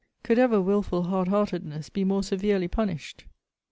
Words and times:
Could 0.23 0.39
ever 0.39 0.59
wilful 0.59 1.03
hard 1.03 1.27
heartedness 1.27 1.89
be 1.89 2.03
more 2.03 2.23
severely 2.23 2.67
punished? 2.67 3.25